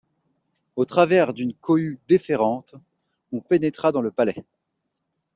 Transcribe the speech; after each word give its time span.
Au 0.77 0.85
travers 0.85 1.31
d'une 1.31 1.53
cohue 1.53 1.99
déférente, 2.09 2.73
on 3.31 3.39
pénétra 3.39 3.91
dans 3.91 4.01
le 4.01 4.09
Palais. 4.09 4.43